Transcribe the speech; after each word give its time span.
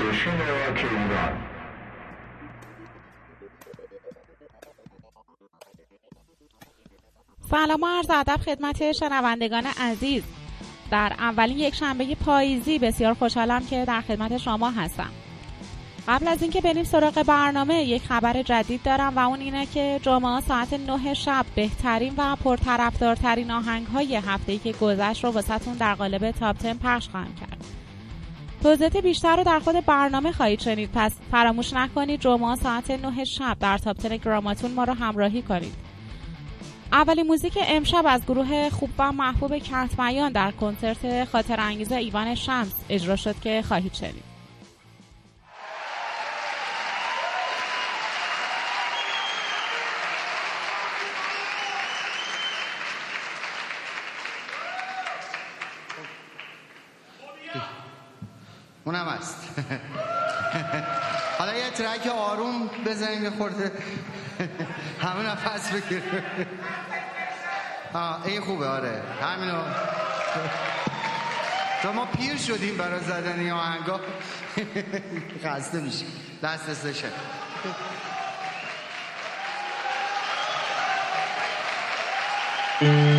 استیشن 0.00 0.38
راک 0.38 0.84
ایران 0.90 1.38
سلام 7.50 7.82
و 7.82 7.86
عرض 7.86 8.10
ادب 8.10 8.36
خدمت 8.36 8.92
شنوندگان 8.92 9.64
عزیز. 9.80 10.22
در 10.90 11.12
اولین 11.18 11.58
یک 11.58 11.74
شنبه 11.74 12.14
پاییزی 12.14 12.78
بسیار 12.78 13.14
خوشحالم 13.14 13.66
که 13.66 13.84
در 13.84 14.00
خدمت 14.00 14.36
شما 14.36 14.70
هستم. 14.70 15.10
قبل 16.08 16.28
از 16.28 16.42
اینکه 16.42 16.60
بریم 16.60 16.84
سراغ 16.84 17.22
برنامه 17.22 17.74
یک 17.74 18.02
خبر 18.02 18.42
جدید 18.42 18.82
دارم 18.82 19.16
و 19.16 19.28
اون 19.28 19.40
اینه 19.40 19.66
که 19.66 20.00
جمعه 20.02 20.40
ساعت 20.40 20.72
9 20.72 21.14
شب 21.14 21.46
بهترین 21.54 22.14
و 22.16 22.36
پرطرفدارترین 22.36 23.50
آهنگ 23.50 23.86
های 23.86 24.16
هفته 24.16 24.58
که 24.58 24.72
گذشت 24.72 25.24
رو 25.24 25.30
واسهتون 25.30 25.74
در 25.74 25.94
قالب 25.94 26.30
تاپ 26.30 26.62
10 26.62 26.74
پخش 26.74 27.08
خواهم 27.08 27.34
کرد. 27.40 27.77
توضیحات 28.62 28.96
بیشتر 28.96 29.36
رو 29.36 29.44
در 29.44 29.58
خود 29.58 29.86
برنامه 29.86 30.32
خواهید 30.32 30.60
شنید. 30.60 30.90
پس 30.94 31.12
فراموش 31.30 31.72
نکنید 31.72 32.20
جمعه 32.20 32.56
ساعت 32.56 32.90
9 32.90 33.24
شب 33.24 33.56
در 33.60 33.78
تاپ 33.78 33.96
10 34.02 34.16
گراماتون 34.16 34.70
ما 34.70 34.84
رو 34.84 34.92
همراهی 34.94 35.42
کنید. 35.42 35.74
اولین 36.92 37.26
موزیک 37.26 37.58
امشب 37.66 38.04
از 38.06 38.22
گروه 38.26 38.70
خوب 38.70 38.90
و 38.98 39.12
محبوب 39.12 39.58
کتمیان 39.58 40.32
در 40.32 40.50
کنسرت 40.50 41.24
خاطر 41.24 41.60
انگیز 41.60 41.92
ایوان 41.92 42.34
شمس 42.34 42.74
اجرا 42.88 43.16
شد 43.16 43.40
که 43.40 43.62
خواهید 43.68 43.94
شنید. 43.94 44.37
اونم 58.88 59.08
هست. 59.08 59.36
حالا 61.38 61.54
یه 61.54 61.70
ترک 61.70 62.06
آروم 62.06 62.70
بزنیم 62.86 63.24
یه 63.24 63.30
خورده 63.30 63.72
همه 65.02 65.30
نفس 65.30 65.72
بگیر 65.72 66.02
آه 67.92 68.26
این 68.26 68.40
خوبه 68.40 68.66
آره. 68.66 69.02
همینو. 69.22 69.62
تا 71.82 71.92
ما 71.92 72.06
پیر 72.06 72.36
شدیم 72.36 72.76
برای 72.76 73.00
زدن 73.00 73.40
یا 73.40 73.56
آهنگا. 73.56 74.00
خسته 75.44 75.80
میشیم. 75.80 76.08
دست 76.42 76.70
دستشه 76.70 77.08
Thank 82.80 83.17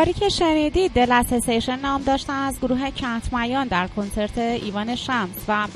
کاری 0.00 0.12
که 0.12 0.28
شنیدید 0.28 0.92
دل 0.92 1.22
نام 1.82 2.02
داشته 2.02 2.32
از 2.32 2.60
گروه 2.60 2.90
کتمیان 2.90 3.68
در 3.68 3.86
کنسرت 3.86 4.38
ایوان 4.38 4.94
شمس 4.94 5.44
و 5.48 5.66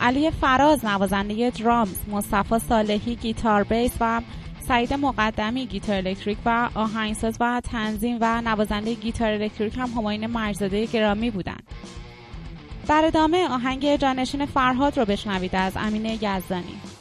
علی 0.00 0.30
فراز 0.30 0.84
نوازنده 0.84 1.50
درامز 1.50 1.98
مصطفی 2.08 2.58
صالحی 2.58 3.16
گیتار 3.16 3.64
بیس 3.64 3.92
و 4.00 4.20
سعید 4.68 4.92
مقدمی 4.92 5.66
گیتار 5.66 5.96
الکتریک 5.96 6.38
و 6.46 6.68
آهنگساز 6.74 7.36
و 7.40 7.60
تنظیم 7.72 8.18
و 8.20 8.40
نوازنده 8.40 8.94
گیتار 8.94 9.30
الکتریک 9.30 9.78
هم 9.78 9.88
هماین 9.88 10.26
مرزاده 10.26 10.86
گرامی 10.86 11.30
بودند. 11.30 11.62
در 12.88 13.02
ادامه 13.04 13.48
آهنگ 13.48 13.96
جانشین 13.96 14.46
فرهاد 14.46 14.98
رو 14.98 15.04
بشنوید 15.04 15.56
از 15.56 15.72
امین 15.76 16.06
یزدانی. 16.06 16.93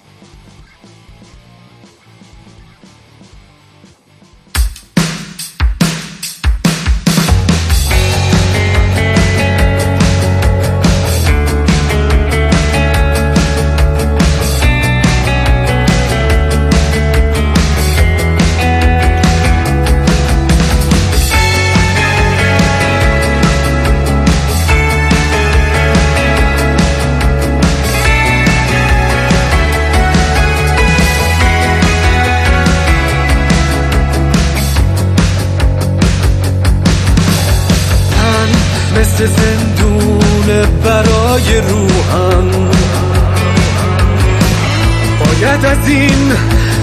این 45.93 46.31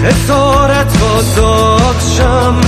اسارت 0.05 1.01
آزاد 1.01 1.95
شم. 2.17 2.61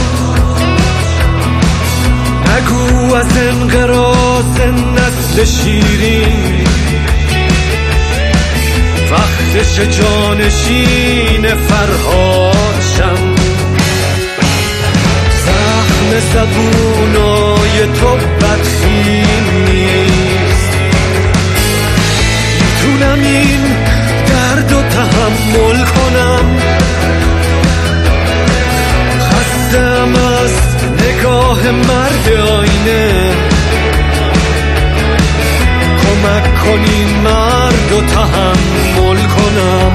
نگو 2.52 3.16
از 3.16 3.38
انقراض 3.38 4.60
نسل 4.96 5.46
شیرین. 5.46 6.68
وقتش 9.12 9.80
جانشین 9.80 11.48
فرهاد 11.56 12.82
شم. 12.98 13.36
زخم 15.46 16.20
زبونای 16.34 17.86
تو 18.00 18.18
بدخیم 18.42 19.66
نیست. 19.66 20.74
می‌تونم 22.60 23.20
این 23.22 23.73
تحمل 25.24 25.86
کنم. 25.86 26.46
خستم 29.20 30.14
از 30.16 30.54
نگاه 31.04 31.72
مرگ 31.72 32.48
آینه. 32.50 33.36
کمک 36.02 36.64
کنین 36.64 37.10
مرد 37.24 37.92
و 37.92 38.02
تحمل 38.02 39.18
کنم. 39.18 39.92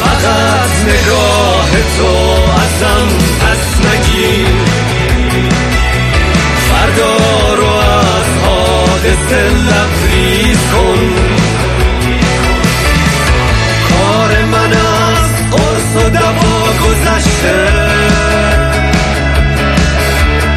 فقط 0.00 0.70
نگاه 0.88 1.70
تو 1.98 2.06
ازم 2.52 3.08
پس 3.40 3.86
نگیر. 3.86 4.46
فردا 6.70 7.54
رو 7.54 7.66
از 7.66 8.28
حادثه 8.44 9.42
لبریز 9.48 10.58
کن. 10.72 11.45
آدما 16.06 16.64
گذشته. 16.84 17.56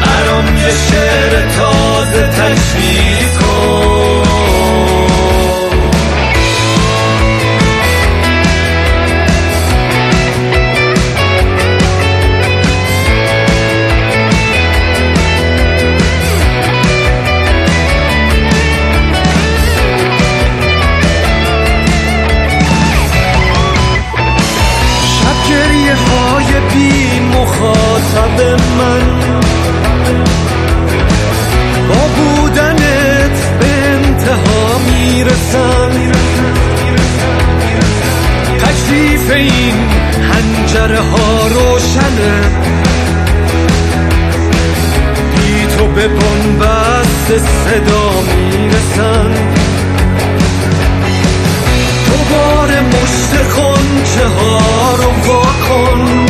برام 0.02 0.56
یه 0.56 0.70
شعر 0.70 1.48
تازه 1.56 2.22
تجویز 2.26 3.38
کن. 3.38 4.49
به 28.40 28.56
من. 28.56 29.20
با 31.88 32.08
بودنت 32.16 33.58
به 33.60 33.66
انتها 33.66 34.78
می‌رسم. 34.78 35.90
تکلیف 38.58 39.30
این 39.30 39.74
هنجره 40.32 41.00
ها 41.00 41.46
روشنه. 41.46 42.40
بی 45.36 45.66
تو 45.76 45.86
به 45.86 46.08
بنبست 46.08 47.28
صدا 47.28 48.10
می‌رسن 48.20 49.30
تو 52.06 52.34
بار 52.34 52.80
مشت 52.80 53.50
چهارم 53.52 54.30
ها 54.38 54.94
رو 54.94 55.32
واکن 55.32 56.29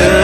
گذشته 0.00 0.20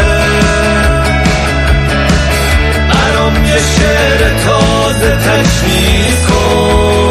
برام 2.90 3.44
یه 3.44 3.58
شعر 3.58 4.38
تازه 4.46 5.16
تشویز 5.16 6.26
صدای 6.26 7.05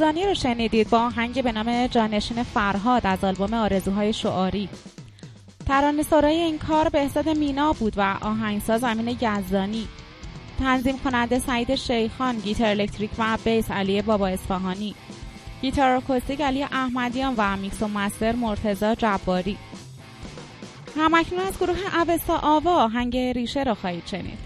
یزدانی 0.00 0.26
رو 0.26 0.34
شنیدید 0.34 0.90
با 0.90 0.98
آهنگ 0.98 1.42
به 1.44 1.52
نام 1.52 1.86
جانشین 1.86 2.42
فرهاد 2.42 3.06
از 3.06 3.24
آلبوم 3.24 3.54
آرزوهای 3.54 4.12
شعاری. 4.12 4.68
ترانه 5.66 6.02
سرای 6.02 6.36
این 6.36 6.58
کار 6.58 6.88
به 6.88 7.00
حسد 7.00 7.28
مینا 7.28 7.72
بود 7.72 7.92
و 7.96 8.16
آهنگساز 8.20 8.84
امین 8.84 9.08
یزدانی 9.20 9.88
تنظیم 10.58 10.98
کننده 10.98 11.38
سعید 11.38 11.74
شیخان 11.74 12.38
گیتار 12.38 12.66
الکتریک 12.66 13.10
و 13.18 13.38
بیس 13.44 13.70
علی 13.70 14.02
بابا 14.02 14.26
اصفهانی. 14.26 14.94
گیتار 15.62 15.90
اکوستیک 15.90 16.40
علی 16.40 16.62
احمدیان 16.62 17.34
و 17.36 17.56
میکس 17.56 17.82
و 17.82 17.88
مستر 17.88 18.32
مرتضی 18.32 18.94
جباری. 18.94 19.58
هم‌اکنون 20.96 21.40
از 21.40 21.58
گروه 21.58 21.78
اوستا 22.00 22.38
آوا 22.42 22.84
آهنگ 22.84 23.16
ریشه 23.16 23.62
را 23.62 23.74
خواهید 23.74 24.06
شنید. 24.06 24.38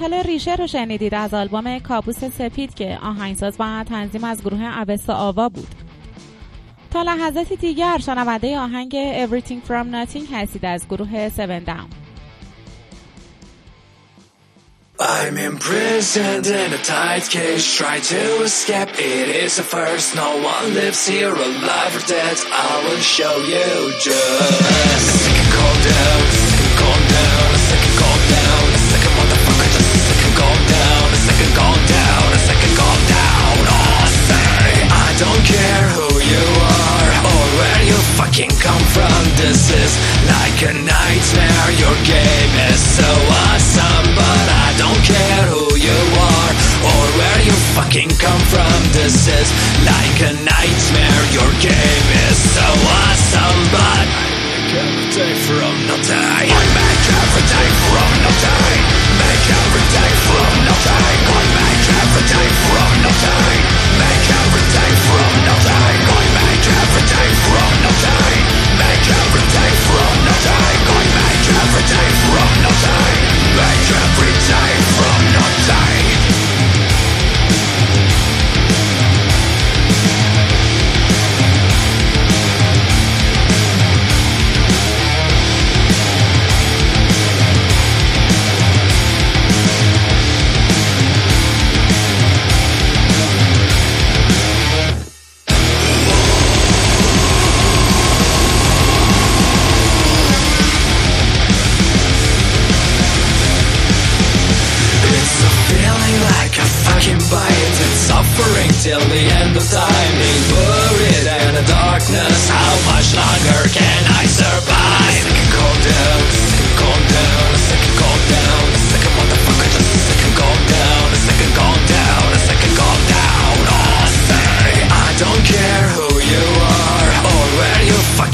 Instrumental 0.00 0.32
ریشه 0.32 0.54
رو 0.54 0.66
شنیدید 0.66 1.14
از 1.14 1.34
آلبوم 1.34 1.78
کابوس 1.78 2.24
سپید 2.24 2.74
که 2.74 2.98
آهنگساز 3.02 3.56
و 3.58 3.84
تنظیم 3.88 4.24
از 4.24 4.42
گروه 4.42 4.78
اوست 4.78 5.10
آوا 5.10 5.48
بود 5.48 5.68
تا 6.90 7.02
لحظاتی 7.02 7.56
دیگر 7.56 7.98
شنونده 7.98 8.58
آهنگ 8.58 8.96
Everything 9.26 9.68
From 9.68 9.86
Nothing 9.92 10.32
هستید 10.32 10.64
از 10.64 10.88
گروه 10.88 11.08
7 11.08 11.38
Down 11.66 11.88
I'm 15.00 15.36
imprisoned 15.36 16.46
in 16.46 16.72
a 16.72 16.78
tight 16.78 17.24
cage, 17.28 17.64
try 17.76 17.98
to 17.98 18.22
escape. 18.42 18.90
It 18.90 19.28
is 19.44 19.58
a 19.58 19.62
first, 19.62 20.14
no 20.14 20.30
one 20.52 20.74
lives 20.74 21.06
here 21.08 21.34
alive 21.48 21.92
or 21.98 22.06
dead. 22.06 22.36
I 22.70 22.72
will 22.84 23.02
show 23.16 23.34
you 23.54 23.68
just 24.06 25.06
second 25.24 25.50
calm 25.56 25.76
down, 25.92 26.20
second 26.50 26.74
calm 26.80 27.02
down, 27.18 27.48
second 27.70 27.94
calm 28.00 28.20
down, 28.36 28.73
care 35.54 35.86
who 35.94 36.08
you 36.18 36.46
are 36.66 37.10
or 37.30 37.44
where 37.58 37.82
you 37.86 37.98
fucking 38.18 38.50
come 38.58 38.84
from. 38.90 39.18
This 39.38 39.70
is 39.70 39.92
like 40.26 40.58
a 40.66 40.74
nightmare. 40.74 41.68
Your 41.78 41.96
game 42.02 42.54
is 42.70 42.80
so 42.82 43.10
awesome, 43.46 44.06
but 44.18 44.46
I 44.66 44.68
don't 44.82 45.02
care 45.06 45.44
who 45.54 45.64
you 45.78 46.00
are 46.18 46.52
or 46.90 47.04
where 47.18 47.40
you 47.46 47.54
fucking 47.78 48.10
come 48.18 48.42
from. 48.50 48.78
This 48.98 49.30
is 49.30 49.48
like 49.86 50.18
a 50.30 50.32
nightmare. 50.42 51.22
Your 51.30 51.50
game 51.62 52.08
is 52.26 52.38
so 52.56 52.66
awesome, 52.98 53.60
but 53.70 54.06
I 54.10 54.26
make 54.50 54.74
every 54.74 55.08
day 55.14 55.32
from 55.46 55.74
nothing. 55.86 56.50
I 56.50 56.64
make 56.78 57.06
every 57.22 57.44
day 57.46 57.68
from 57.86 58.10
nothing. 58.26 58.80
Make 59.22 59.46
every 59.62 59.86
day 59.94 60.12
from 60.26 60.52
nothing. 60.66 61.18
I 61.30 61.42
make 61.54 61.86
every 62.02 62.24
day 62.26 62.48
from 62.66 62.90
nothing. 63.06 63.60
Make 64.02 64.43
every 71.74 71.88
day 71.88 72.08
from 72.30 72.62
nothing. 72.62 73.56
Make 73.56 73.90
every 73.90 74.32
day 74.48 74.73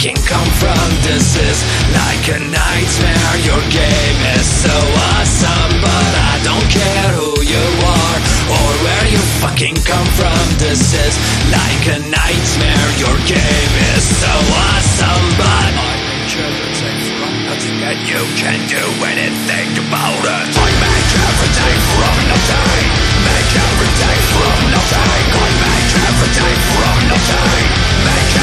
fucking 0.01 0.25
come 0.25 0.51
from. 0.57 0.89
This 1.05 1.37
is 1.37 1.61
like 1.93 2.25
a 2.33 2.41
nightmare. 2.41 3.37
Your 3.45 3.61
game 3.69 4.21
is 4.33 4.49
so 4.49 4.73
awesome, 5.13 5.73
but 5.85 6.13
I 6.17 6.41
don't 6.41 6.69
care 6.73 7.09
who 7.21 7.37
you 7.45 7.67
are 7.85 8.19
or 8.49 8.71
where 8.81 9.07
you 9.13 9.21
fucking 9.45 9.77
come 9.85 10.09
from. 10.17 10.41
This 10.57 10.97
is 10.97 11.15
like 11.53 11.85
a 11.93 11.99
nightmare. 12.09 12.89
Your 12.97 13.13
game 13.29 13.75
is 13.93 14.05
so 14.25 14.33
awesome, 14.73 15.27
but 15.37 15.69
I 15.69 15.93
make 16.09 16.33
everything 16.49 17.01
from 17.21 17.35
nothing, 17.45 17.77
and 17.85 18.01
you 18.09 18.23
can 18.41 18.57
do 18.73 18.85
anything 19.05 19.69
about 19.85 20.25
it. 20.25 20.49
I 20.49 20.71
make 20.81 21.13
everything 21.29 21.79
from 21.93 22.17
nothing. 22.33 22.89
Make 23.29 23.53
everything 23.53 24.21
from 24.33 24.59
nothing. 24.73 25.29
I 25.29 25.49
make 25.61 25.93
everything 26.09 26.57
from 26.73 26.97
nothing. 27.13 27.69
Make. 28.09 28.40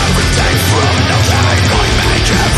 Captain 2.27 2.57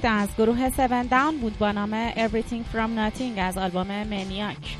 شنیدید 0.00 0.20
از 0.22 0.28
گروه 0.38 0.58
7 0.58 1.10
داون 1.10 1.38
بود 1.38 1.58
با 1.58 1.72
نام 1.72 2.10
Everything 2.10 2.74
From 2.74 2.96
Nothing 2.96 3.38
از 3.38 3.58
آلبوم 3.58 3.86
منیاک. 3.86 4.76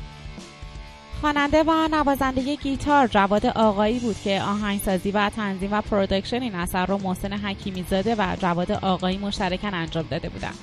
خواننده 1.21 1.63
و 1.63 1.87
نوازنده 1.91 2.55
گیتار 2.55 3.07
جواد 3.07 3.45
آقایی 3.45 3.99
بود 3.99 4.21
که 4.23 4.41
آهنگسازی 4.41 5.11
و 5.11 5.29
تنظیم 5.29 5.73
و 5.73 5.81
پرودکشن 5.81 6.41
این 6.41 6.55
اثر 6.55 6.85
رو 6.85 6.97
محسن 6.97 7.33
حکیمی 7.33 7.85
زاده 7.89 8.15
و 8.15 8.35
جواد 8.35 8.71
آقایی 8.71 9.17
مشترکن 9.17 9.73
انجام 9.73 10.05
داده 10.09 10.29
بودن 10.29 10.53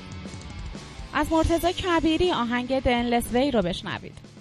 از 1.15 1.33
مرتزا 1.33 1.73
کبیری 1.73 2.33
آهنگ 2.33 2.81
دنلس 2.81 3.25
وی 3.33 3.51
رو 3.51 3.63
بشنوید. 3.63 4.38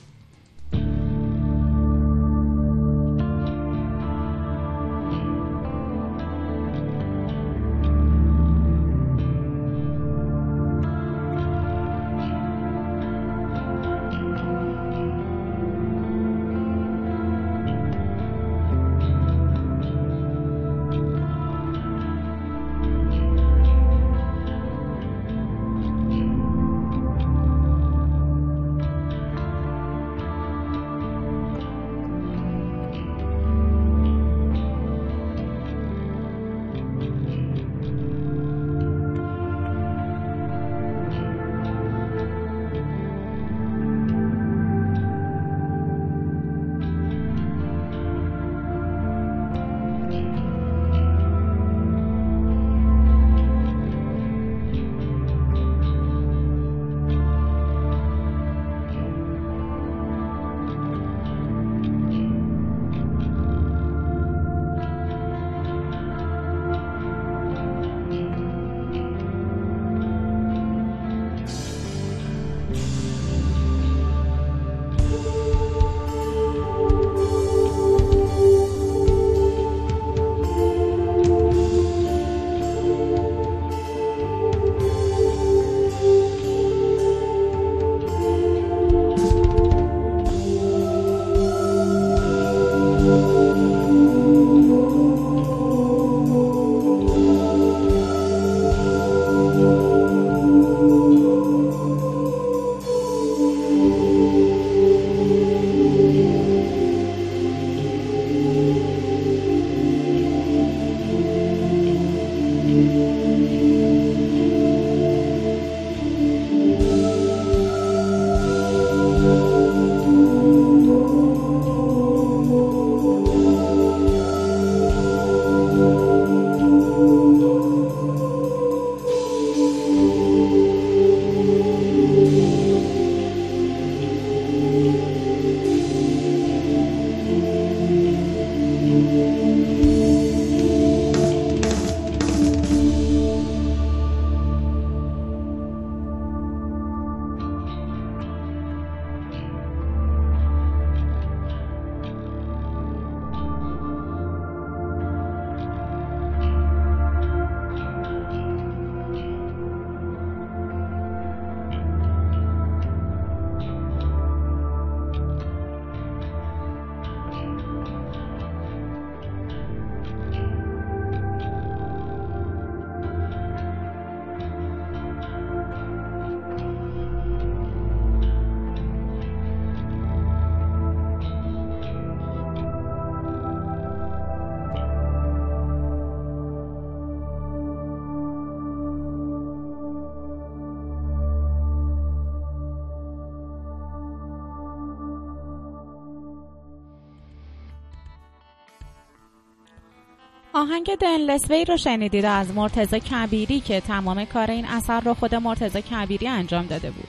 آهنگ 200.58 200.96
دنلسوی 200.96 201.66
رو 201.66 201.78
شنیدید 201.78 202.26
از 202.26 202.52
مرتزا 202.56 203.00
کبیری 203.00 203.60
که 203.60 203.82
تمام 203.82 204.26
کار 204.26 204.52
این 204.52 204.66
اثر 204.66 205.00
رو 205.00 205.14
خود 205.14 205.36
مرتزا 205.36 205.82
کبیری 205.82 206.28
انجام 206.28 206.66
داده 206.66 206.92
بود. 206.92 207.08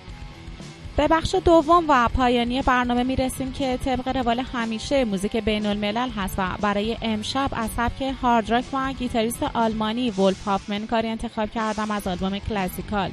به 0.97 1.09
بخش 1.09 1.35
دوم 1.35 1.85
و 1.89 2.09
پایانی 2.09 2.63
برنامه 2.63 3.03
می‌رسیم 3.03 3.53
که 3.53 3.79
طبق 3.85 4.17
روال 4.17 4.41
همیشه 4.41 5.05
موزیک 5.05 5.37
بین 5.37 5.67
الملل 5.67 6.11
هست 6.11 6.35
و 6.39 6.49
برای 6.61 6.97
امشب 7.03 7.51
از 7.53 7.71
سبک 7.77 8.03
هارد 8.23 8.51
راک 8.51 8.65
و 8.73 8.93
گیتاریست 8.93 9.43
آلمانی 9.43 10.11
ولف 10.11 10.45
هافمن 10.45 10.87
کاری 10.87 11.09
انتخاب 11.09 11.51
کردم 11.51 11.91
از 11.91 12.07
آلبوم 12.07 12.39
کلاسیکال. 12.39 13.11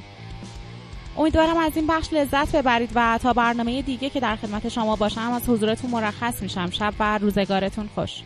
امیدوارم 1.18 1.58
از 1.58 1.72
این 1.76 1.88
بخش 1.88 2.14
لذت 2.14 2.56
ببرید 2.56 2.92
و 2.96 3.20
تا 3.24 3.34
برنامه 3.34 3.82
دیگه 3.82 4.10
که 4.10 4.20
در 4.20 4.36
خدمت 4.36 4.70
شما 4.70 4.96
باشم 4.96 5.32
از 5.32 5.50
حضورتون 5.50 5.92
مرخص 5.92 6.42
میشم. 6.42 6.70
شب 6.70 6.94
و 7.00 7.18
روزگارتون 7.18 7.90
خوش. 7.96 8.22